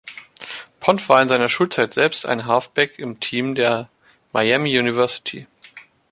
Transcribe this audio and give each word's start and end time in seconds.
Pont 0.79 1.07
war 1.09 1.21
in 1.21 1.29
seiner 1.29 1.47
Schulzeit 1.47 1.93
selbst 1.93 2.25
ein 2.25 2.47
Halfback 2.47 2.97
im 2.97 3.19
Team 3.19 3.53
der 3.53 3.87
Miami 4.33 4.75
University. 4.79 5.45